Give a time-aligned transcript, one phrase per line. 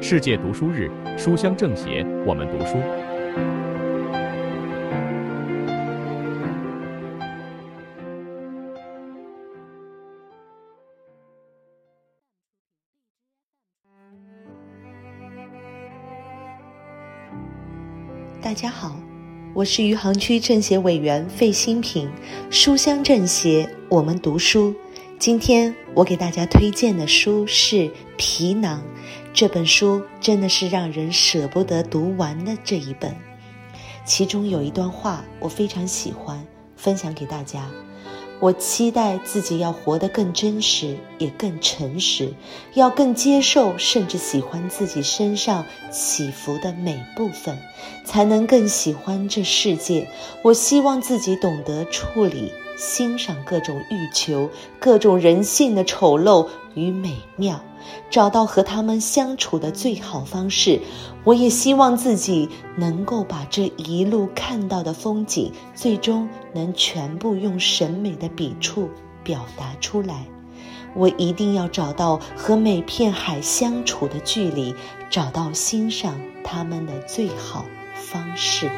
[0.00, 0.88] 世界读书日，
[1.18, 2.78] 书香政协，我们读书。
[18.40, 18.96] 大家好，
[19.52, 22.08] 我是余杭区政协委员费新平，
[22.50, 24.74] 书香政协，我们读书。
[25.18, 27.76] 今天我给大家推荐的书是
[28.16, 28.78] 《皮囊》，
[29.34, 33.16] 这本书真的是让人舍不得读完的这一本。
[34.04, 37.68] 其中有一段话我非常喜欢，分享给大家。
[38.40, 42.32] 我期待自己要活得更真实，也更诚实，
[42.74, 47.58] 要更接受，甚至喜欢自己身上起伏的每部分，
[48.04, 50.08] 才能更喜欢这世界。
[50.42, 52.52] 我希望自己懂得处理。
[52.76, 57.60] 欣赏各种欲求、各种人性的丑陋与美妙，
[58.10, 60.80] 找到和他们相处的最好方式。
[61.24, 68.88] 我也希望自己能够把这一路看到的风景，最终能全部用审美的笔触
[69.22, 70.24] 表达出来。
[70.94, 74.74] 我一定要找到和每片海相处的距离，
[75.10, 78.70] 找到欣赏他们的最好方式。